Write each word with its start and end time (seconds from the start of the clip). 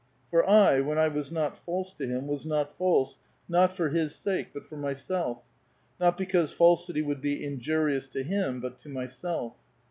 For 0.31 0.43
I, 0.49 0.79
when 0.79 0.97
I 0.97 1.09
was 1.09 1.31
not 1.31 1.55
false 1.55 1.93
to 1.93 2.07
him, 2.07 2.25
was 2.25 2.43
not 2.43 2.75
false, 2.75 3.19
not 3.47 3.75
for 3.75 3.89
his 3.89 4.15
sake, 4.15 4.47
but 4.51 4.65
for 4.65 4.75
myself; 4.75 5.43
not 5.99 6.17
because 6.17 6.51
falsitj* 6.51 7.05
would 7.05 7.21
be 7.21 7.45
injurious 7.45 8.07
to 8.09 8.23
him, 8.23 8.59
but 8.61 8.79
to 8.81 8.89
myself. 8.89 9.53